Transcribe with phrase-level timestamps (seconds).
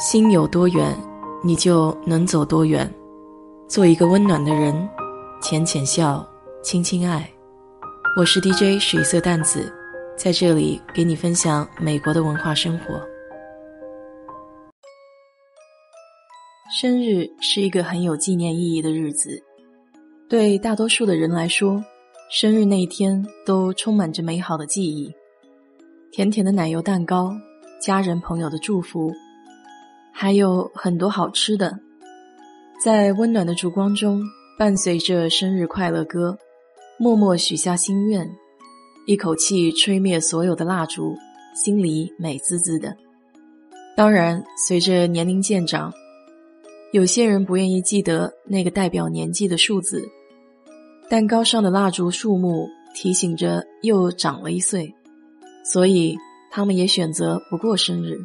[0.00, 0.96] 心有多远，
[1.44, 2.90] 你就能走多远。
[3.68, 4.88] 做一个温暖的人，
[5.42, 6.26] 浅浅笑，
[6.62, 7.30] 轻轻爱。
[8.16, 9.70] 我是 DJ 水色淡子，
[10.16, 12.98] 在这里给你分享美国的文化生活。
[16.80, 19.38] 生日是一个很有纪念意义的日子，
[20.30, 21.84] 对大多数的人来说，
[22.30, 25.12] 生日那一天都充满着美好的记忆。
[26.10, 27.34] 甜甜的奶油蛋糕，
[27.82, 29.12] 家人朋友的祝福。
[30.22, 31.80] 还有很多好吃的，
[32.84, 34.20] 在温暖的烛光中，
[34.58, 36.36] 伴随着生日快乐歌，
[36.98, 38.30] 默默许下心愿，
[39.06, 41.16] 一口气吹灭所有的蜡烛，
[41.54, 42.94] 心里美滋滋的。
[43.96, 45.90] 当然，随着年龄渐长，
[46.92, 50.06] 有些人不愿意记得那个代表年纪的数字，
[51.08, 54.94] 蛋糕上的蜡烛数目提醒着又长了一岁，
[55.64, 56.14] 所以
[56.50, 58.18] 他们也选择不过生日。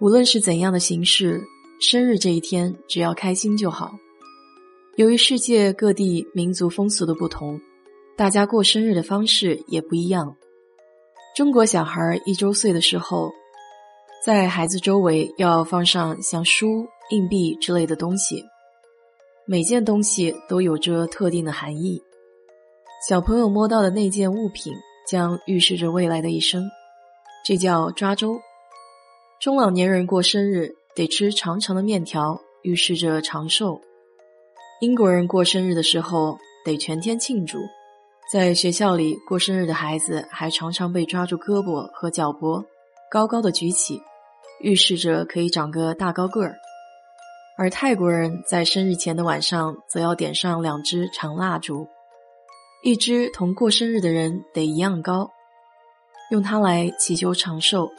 [0.00, 1.42] 无论是怎样的形式，
[1.80, 3.92] 生日这一天只要开心就好。
[4.96, 7.60] 由于世界各地民族风俗的不同，
[8.16, 10.36] 大家过生日的方式也不一样。
[11.36, 13.30] 中国小孩一周岁的时候，
[14.24, 18.44] 在孩子周围要放上像书、硬币之类的东西，
[19.46, 22.02] 每件东西都有着特定的含义。
[23.08, 24.72] 小朋友摸到的那件物品
[25.08, 26.64] 将预示着未来的一生，
[27.44, 28.40] 这叫抓周。
[29.44, 33.78] 中老年人过生日得吃长长的面条，预示着长寿。
[34.80, 37.58] 英国人过生日的时候得全天庆祝，
[38.32, 42.64] 在学校里过生日的孩子还常常被抓住胳膊和脚脖，
[43.10, 44.00] 高高的举起，
[44.62, 46.56] 预示着可以长个大高个儿。
[47.58, 51.86] 而泰国人在生日前的晚上则要点上两支长蜡烛，
[52.82, 55.28] 一支同过生日的人得一样高，
[56.30, 57.90] 用它来祈求长寿。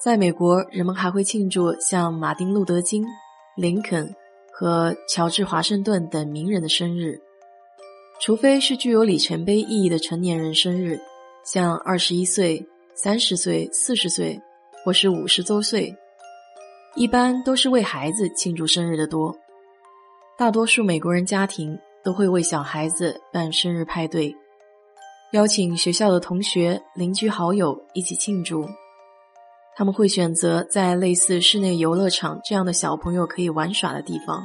[0.00, 3.04] 在美国，人们还会庆祝像马丁·路德·金、
[3.56, 4.14] 林肯
[4.52, 7.20] 和乔治·华盛顿等名人的生日，
[8.20, 11.00] 除非是具有里程碑意义的成年人生日，
[11.44, 12.64] 像二十一岁、
[12.94, 14.40] 三十岁、四十岁，
[14.84, 15.92] 或是五十周岁，
[16.94, 19.36] 一般都是为孩子庆祝生日的多。
[20.36, 24.32] 大多数美国人家庭都会为小孩子办生日派对，
[25.32, 28.64] 邀请学校的同学、邻居、好友一起庆祝。
[29.78, 34.42] 他们会选择在类似室内游乐场这样的小朋友可以玩耍的地方，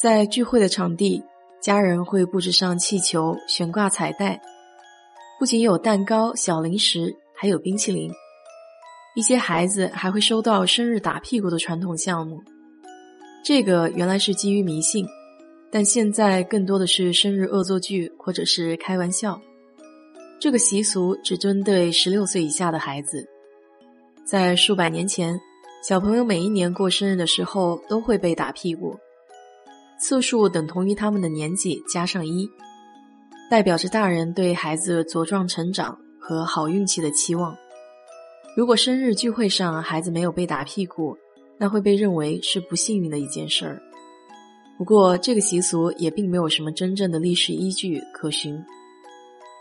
[0.00, 1.22] 在聚会的场地，
[1.60, 4.40] 家人会布置上气球、悬挂彩带，
[5.38, 8.10] 不仅有蛋糕、小零食，还有冰淇淋。
[9.14, 12.42] 一些孩子还会收到生日打屁股的传统项目，
[13.44, 15.06] 这个原来是基于迷信，
[15.70, 19.38] 但现在更多的是生日恶作剧或者是开玩笑。
[20.40, 23.28] 这个习俗只针对十六岁以下的孩子。
[24.24, 25.38] 在数百年前，
[25.86, 28.96] 小朋友每一年过生日的时候都会被打屁股，
[30.00, 32.48] 次数等同于他们的年纪加上一，
[33.50, 37.54] 代表着大人对孩子茁壮成长和好运气的期望。
[38.56, 41.14] 如果生日聚会上孩子没有被打屁股，
[41.58, 43.78] 那会被认为是不幸运的一件事儿。
[44.78, 48.58] 不过，这个习俗也并没有什么真正的历史依据可循。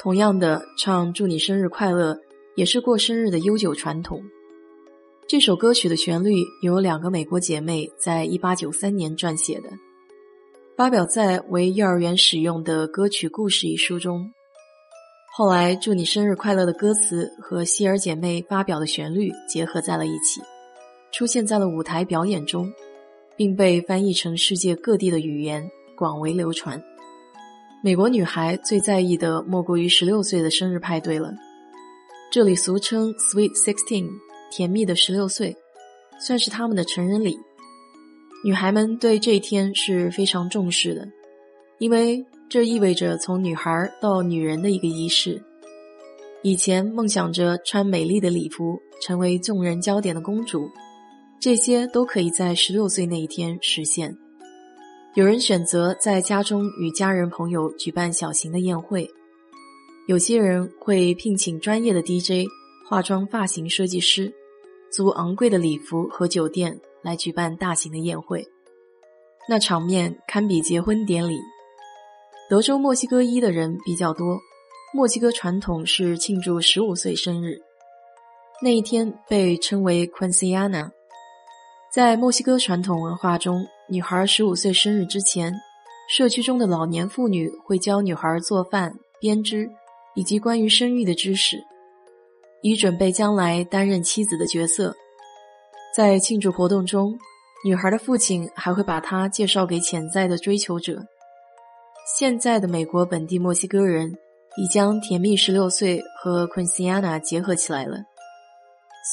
[0.00, 2.18] 同样的，唱“祝你生日快乐”
[2.56, 4.20] 也是过生日的悠久传统。
[5.28, 9.68] 这首歌曲的旋律由两个美国姐妹在一八九三年撰写的，
[10.74, 14.32] 发表在为幼儿园使用的歌曲故事一书中。
[15.36, 20.40] 后来，祝你生日快乐的歌词和希尔姐妹发表的旋律结合在了一起，
[21.12, 22.72] 出现在了舞台表演中，
[23.36, 26.82] 并被翻译成世界各地的语言，广为流传。
[27.84, 31.34] 美国女孩最在意的莫过于十六岁的生日派对了，
[32.32, 34.08] 这里俗称 Sweet Sixteen。
[34.50, 35.56] 甜蜜的十六岁，
[36.20, 37.38] 算是他们的成人礼。
[38.44, 41.08] 女孩们对这一天是非常重视的，
[41.78, 45.42] 因为这意味着从女孩到女人的一个仪式。
[46.42, 50.70] 以前梦想着穿美丽的礼服，成为众人焦点的公主，
[51.40, 54.16] 这些都可以在十六岁那一天实现。
[55.14, 59.10] 有人选择在家中与家人朋友举办小型的宴会，
[60.06, 62.46] 有些人会聘请专业的 DJ、
[62.88, 64.32] 化妆、发型设计师。
[64.90, 68.46] 租昂贵的礼服和酒店来举办大型的宴会，
[69.48, 71.38] 那场面堪比结婚典礼。
[72.50, 74.38] 德州墨西哥裔的人比较多，
[74.94, 77.60] 墨西哥传统是庆祝十五岁生日，
[78.62, 80.90] 那一天被称为 Quinceana。
[81.92, 85.52] 在墨西哥传统文化中，女孩十五岁生日之前，
[86.08, 89.68] 社区中的老年妇女会教女孩做饭、编织
[90.14, 91.62] 以及关于生育的知识。
[92.62, 94.94] 以准备将来担任妻子的角色。
[95.94, 97.18] 在庆祝活动中，
[97.64, 101.02] 女孩的父亲还会把她介绍给潜在的追求者。
[102.18, 104.12] 现在的美国本地墨西哥人
[104.56, 107.98] 已将甜蜜十六岁和 Quinceana 结合起来了。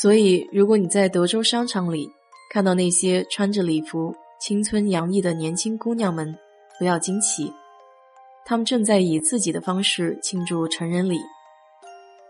[0.00, 2.08] 所以，如果你在德州商场里
[2.52, 6.36] 看到那些穿着礼服、青春洋溢的年轻姑娘们，
[6.78, 7.52] 不要惊奇，
[8.44, 11.18] 她们正在以自己的方式庆祝成人礼。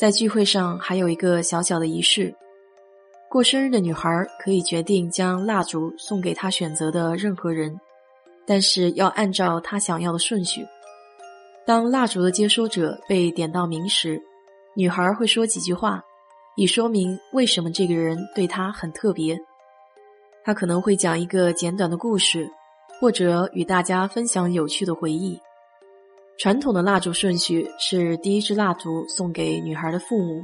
[0.00, 2.34] 在聚会上还有一个小小的仪式：
[3.28, 4.08] 过生日的女孩
[4.42, 7.78] 可以决定将蜡烛送给她选择的任何人，
[8.46, 10.66] 但是要按照她想要的顺序。
[11.66, 14.18] 当蜡烛的接收者被点到名时，
[14.74, 16.02] 女孩会说几句话。
[16.56, 19.38] 以说明为什么这个人对她很特别。
[20.42, 22.50] 他可能会讲一个简短的故事，
[22.98, 25.38] 或者与大家分享有趣的回忆。
[26.40, 30.42] 传统的蜡烛顺序是：第一支蜡烛送给女孩的父母，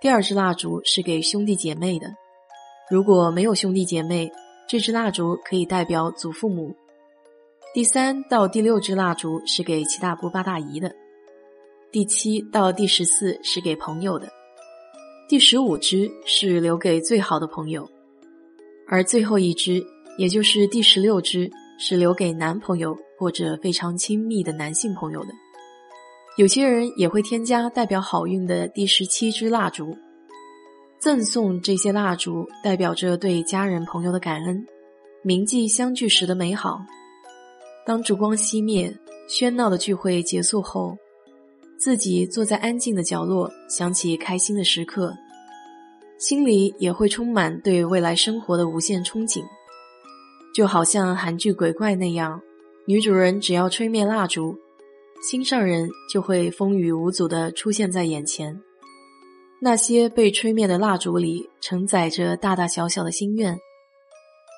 [0.00, 2.06] 第二支蜡烛是给兄弟姐妹的。
[2.90, 4.32] 如果没有兄弟姐妹，
[4.66, 6.74] 这支蜡烛可以代表祖父母。
[7.74, 10.90] 第三到第六支蜡烛是给七大姑八大姨的，
[11.92, 14.26] 第七到第十四是给朋友的。
[15.28, 17.86] 第十五支是留给最好的朋友，
[18.88, 19.84] 而最后一支，
[20.16, 25.28] 也就是第十六支，是留给男朋友或者非常亲密的男性朋友的。
[26.36, 29.96] 有些人也会添加代表好运的第十七支蜡烛，
[30.98, 34.66] 赠送这些蜡烛，代表着对家人朋友的感恩，
[35.22, 36.80] 铭记相聚时的美好。
[37.86, 38.92] 当烛光熄灭，
[39.28, 40.96] 喧闹的聚会结束后。
[41.76, 45.14] 自己坐在安静的角落，想起开心的时刻，
[46.18, 49.44] 心里也会充满对未来生活的无限憧憬。
[50.54, 52.40] 就好像韩剧鬼怪那样，
[52.86, 54.56] 女主人只要吹灭蜡烛，
[55.28, 58.58] 心上人就会风雨无阻地出现在眼前。
[59.60, 63.58] 那些被吹灭的蜡烛里，承载着大大小小的心愿。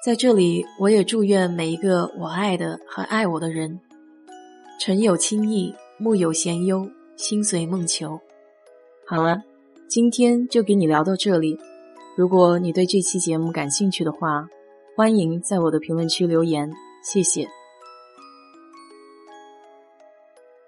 [0.04, 3.81] 在这里，我也祝愿每一个我爱的和爱我的人，
[4.78, 6.88] 尘有轻意，木有闲忧。
[7.16, 8.20] 心随梦求。
[9.06, 9.38] 好了，
[9.88, 11.58] 今天就给你聊到这里。
[12.14, 14.46] 如果你对这期节目感兴趣的话，
[14.96, 16.72] 欢迎在我的评论区留言，
[17.02, 17.46] 谢谢。